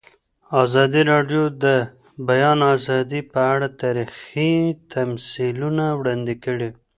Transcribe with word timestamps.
ازادي 0.63 1.01
راډیو 1.11 1.43
د 1.49 1.53
د 1.63 1.65
بیان 2.27 2.59
آزادي 2.75 3.21
په 3.33 3.39
اړه 3.53 3.67
تاریخي 3.81 4.53
تمثیلونه 4.93 5.85
وړاندې 5.99 6.35
کړي. 6.45 6.69